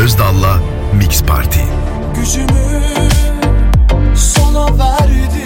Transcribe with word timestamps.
Özdal'la 0.00 0.60
Mix 0.94 1.22
Party. 1.22 1.60
Gücümü 2.14 2.82
sona 4.16 4.78
verdim. 4.78 5.39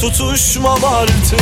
tutuşmam 0.00 0.84
artık. 0.84 1.40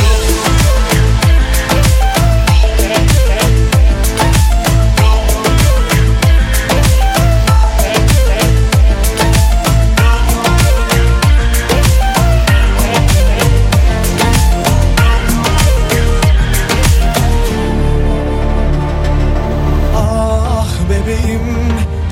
Ah 19.95 20.67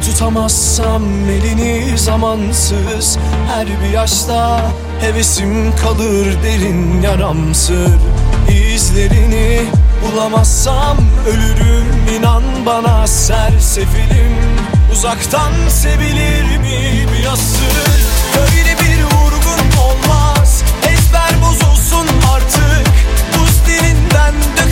tutamazsam 0.05 1.03
elini 1.29 1.97
zamansız. 1.97 3.17
Her 3.47 3.67
bir 3.67 3.93
yaşta 3.93 4.71
hevesim 5.01 5.75
kalır 5.75 6.27
derin 6.43 7.01
yaramsır. 7.01 7.99
İzlerini 8.73 9.61
bulamazsam 10.01 10.97
ölürüm 11.27 12.17
inan 12.17 12.43
bana 12.65 13.07
sersefilim. 13.07 14.37
Uzaktan 14.93 15.51
sevilir 15.69 16.57
mi 16.57 17.07
bir 17.13 17.23
yasır 17.23 18.07
Böyle 18.37 18.75
bir 18.79 19.03
vurgun 19.03 19.79
olmaz 19.81 20.63
ezber 20.83 21.41
bozulsun 21.41 22.07
artık. 22.33 22.93
Buz 23.33 23.65
dilinden 23.67 24.33
dök 24.57 24.66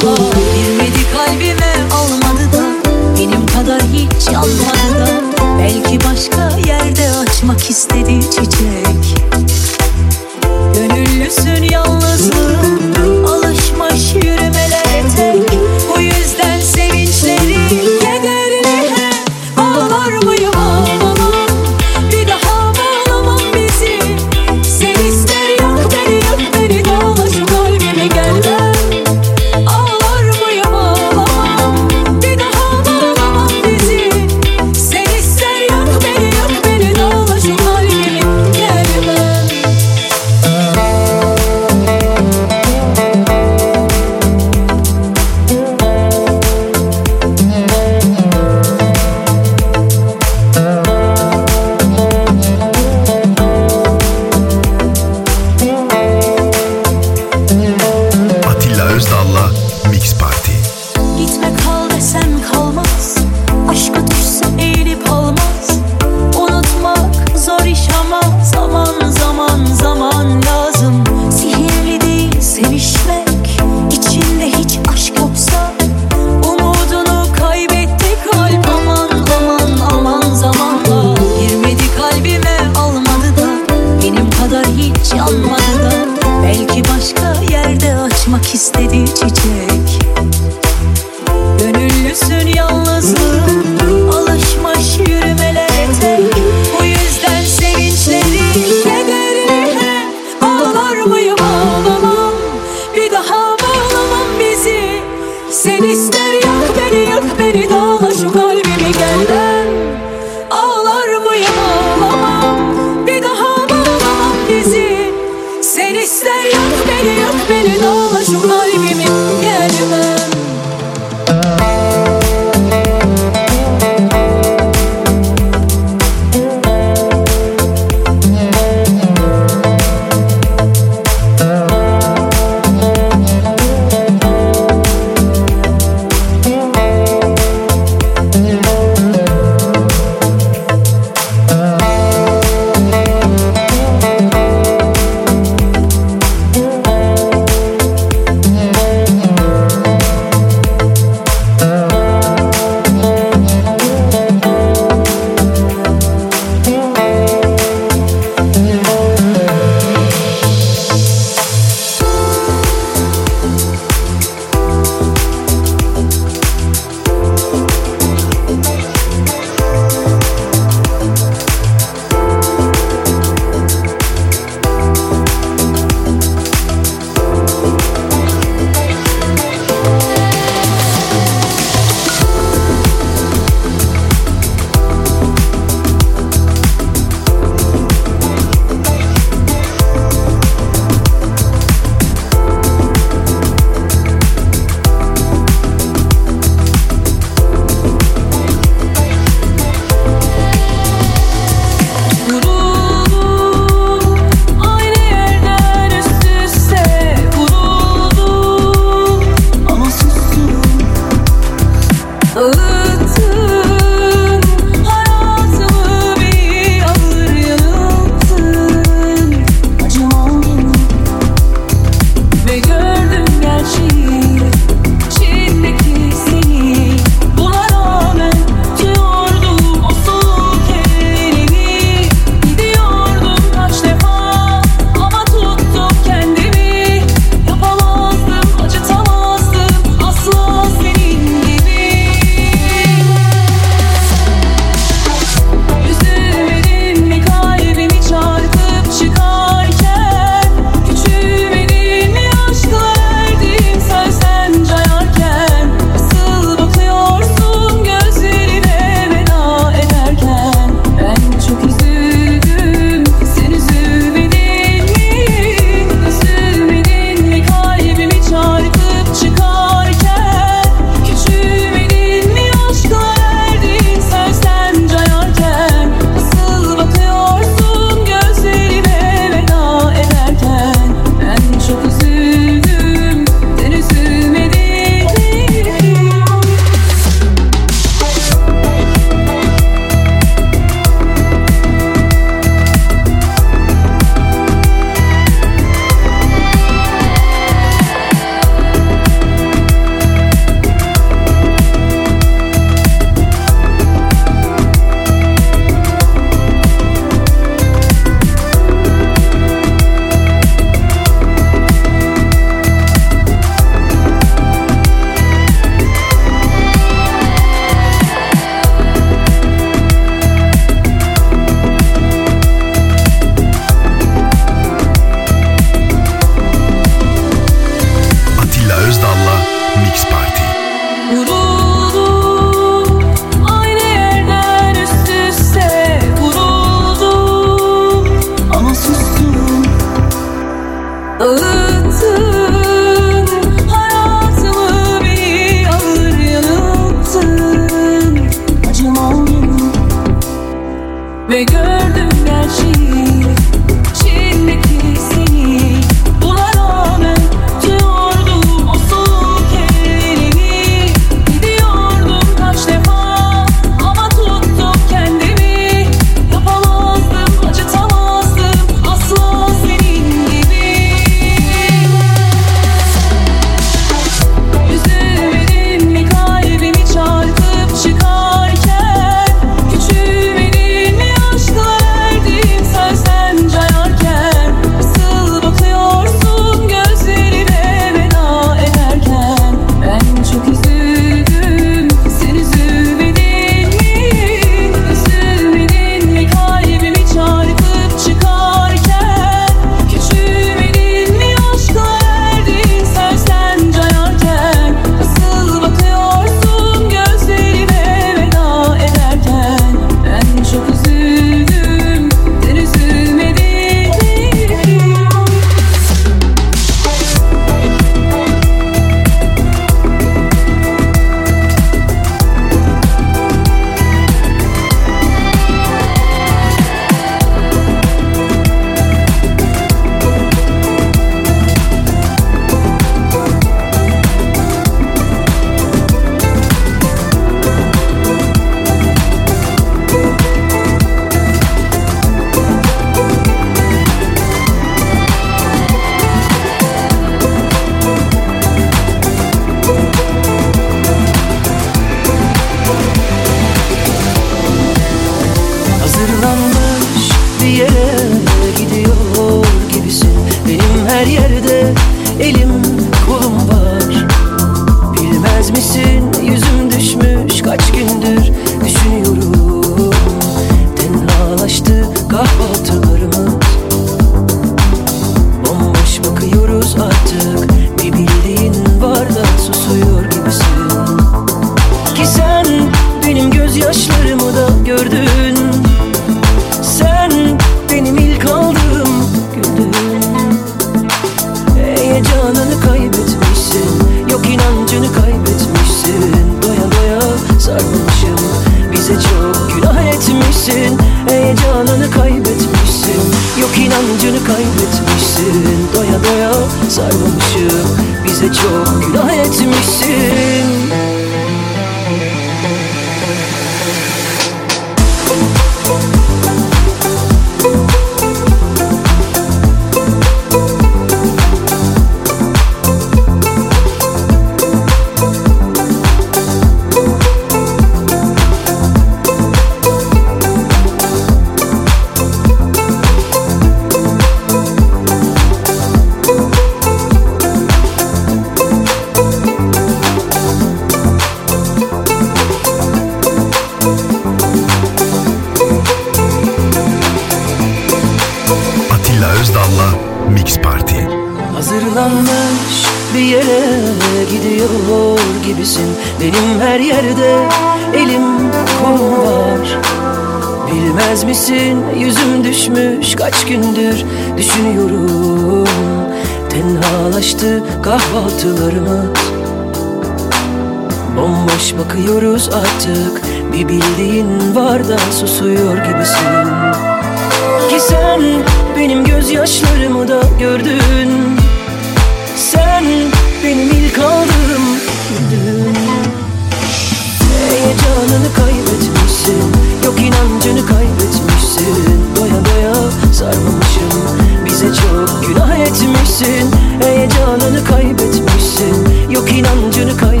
etmişsin. 596.01 596.31
Heyecanını 596.61 597.43
kaybetmişsin. 597.43 598.89
Yok 598.89 599.11
inancını 599.11 599.77
kaybetmişsin 599.77 600.00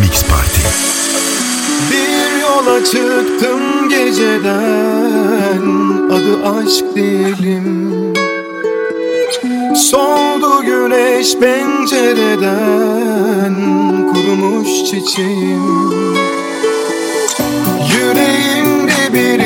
Mix 0.00 0.24
Party. 0.24 0.60
Bir 1.90 2.40
yola 2.42 2.84
çıktım 2.84 3.88
geceden 3.88 5.62
adı 6.10 6.46
aşk 6.46 6.84
diyelim. 6.94 7.88
Soldu 9.76 10.62
güneş 10.62 11.36
pencereden 11.38 12.44
kurumuş 14.12 14.68
çiçeğim. 14.68 16.14
Yüreğimde 17.92 19.12
bir 19.12 19.38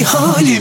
high, 0.00 0.04
high. 0.04 0.51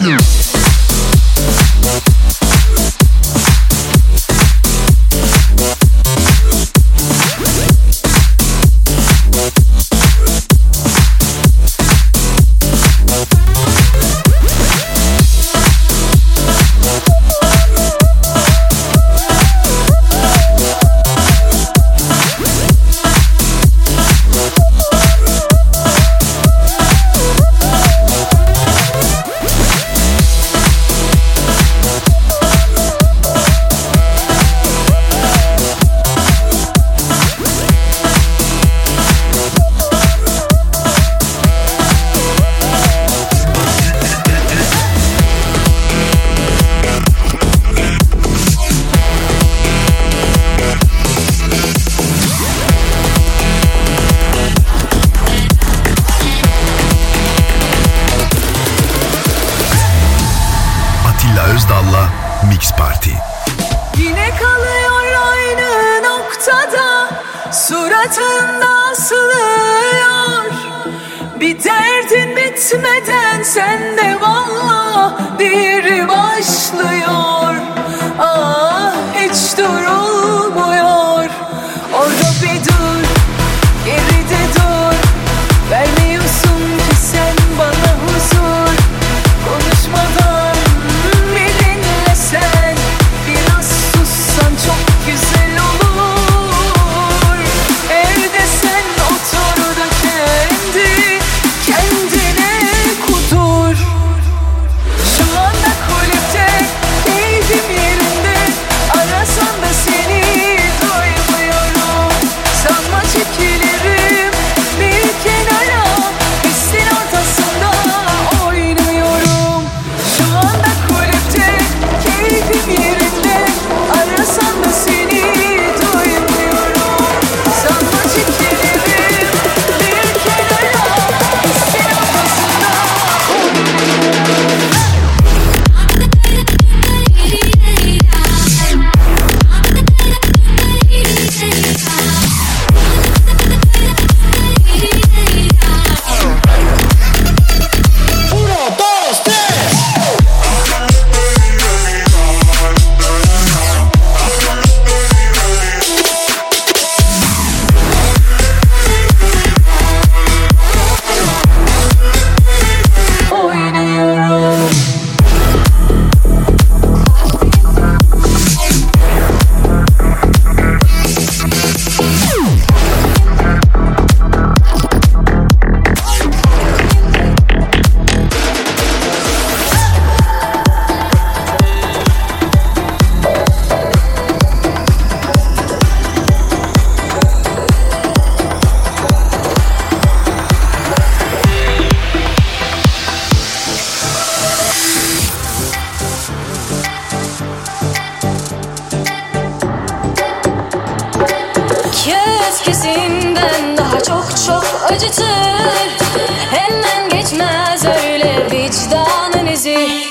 Geçmez 207.32 207.86
öyle 207.86 208.52
vicdanın 208.52 209.46
izi 209.46 210.11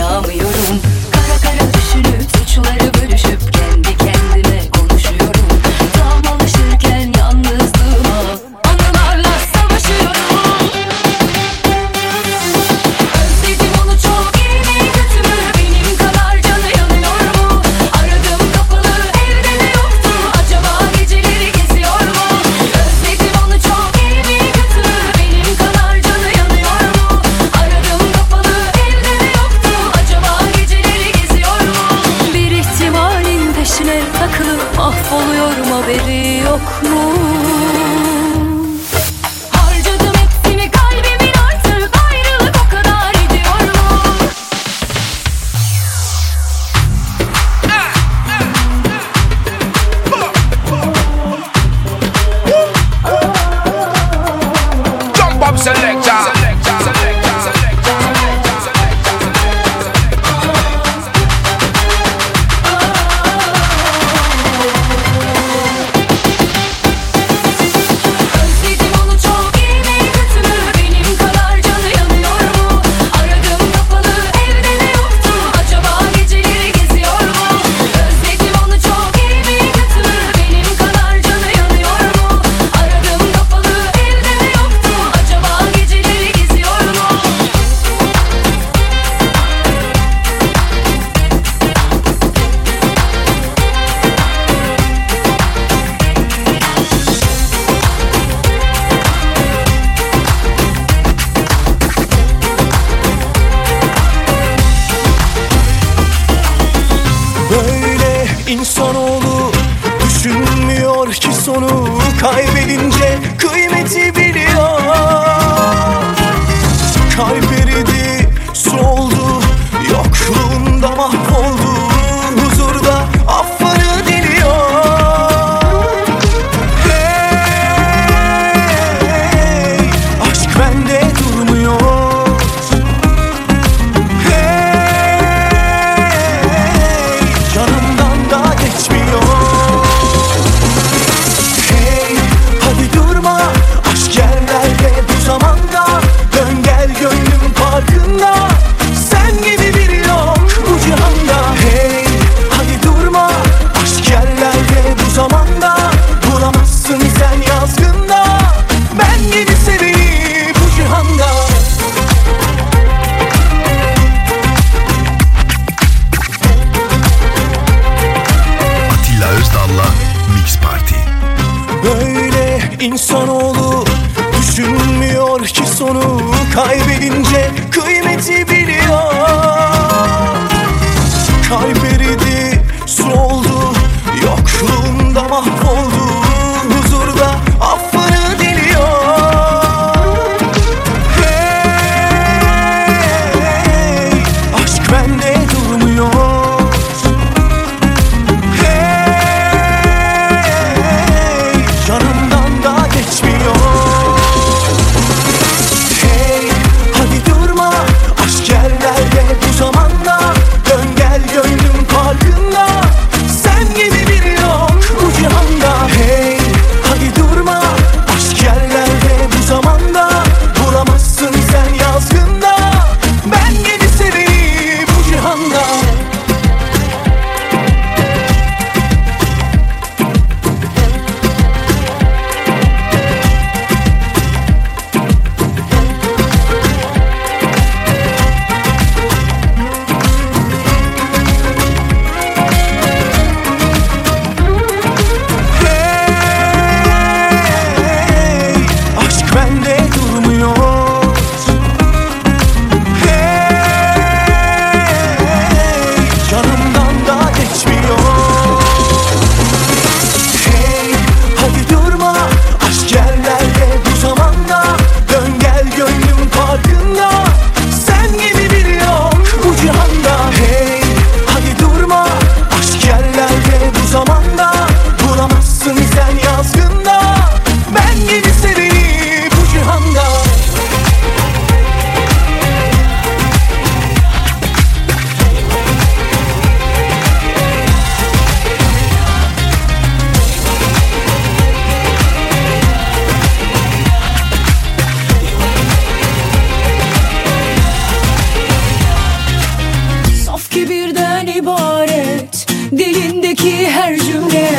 ki 300.51 300.69
birden 300.69 301.27
ibaret 301.27 302.47
Dilindeki 302.71 303.69
her 303.69 303.97
cümle. 303.97 304.51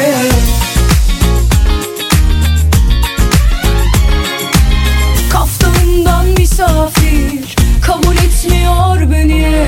Kaftanından 5.33 6.27
misafir 6.39 7.57
Kabul 7.87 8.17
etmiyor 8.17 9.11
beni. 9.11 9.67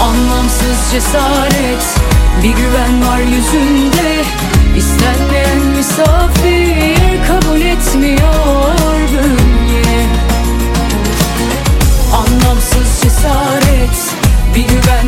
Anlamsız 0.00 0.90
cesaret 0.92 1.84
Bir 2.42 2.48
güven 2.48 3.06
var 3.06 3.18
yüzünde. 3.18 4.22
İstenmeyen 4.76 5.58
misafir 5.76 7.26
kabul 7.26 7.60
etmiyor 7.60 8.76
beni. 9.12 9.55
Sonsuz 12.76 13.02
cesaret 13.02 14.14
bir 14.54 14.62
güven 14.62 15.05